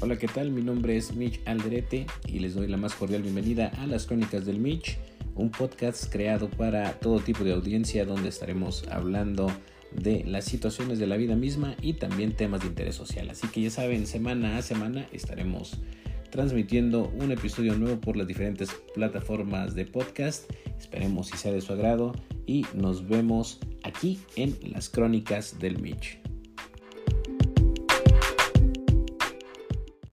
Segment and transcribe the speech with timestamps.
[0.00, 0.52] Hola, ¿qué tal?
[0.52, 4.46] Mi nombre es Mitch Alderete y les doy la más cordial bienvenida a las Crónicas
[4.46, 4.96] del Mitch,
[5.34, 9.50] un podcast creado para todo tipo de audiencia donde estaremos hablando
[9.90, 13.28] de las situaciones de la vida misma y también temas de interés social.
[13.28, 15.80] Así que ya saben, semana a semana estaremos
[16.30, 20.48] transmitiendo un episodio nuevo por las diferentes plataformas de podcast.
[20.78, 22.12] Esperemos si sea de su agrado
[22.46, 26.20] y nos vemos aquí en las Crónicas del Mitch.